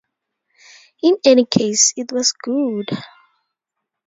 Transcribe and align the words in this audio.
In 1.03 1.17
any 1.23 1.45
case, 1.45 1.93
it 1.95 2.11
was 2.11 2.31
good. 2.31 2.89